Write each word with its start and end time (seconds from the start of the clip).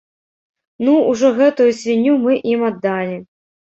Ну, 0.85 0.95
ўжо 1.11 1.31
гэтую 1.39 1.71
свінню 1.83 2.19
мы 2.27 2.43
ім 2.57 2.69
аддалі. 2.75 3.25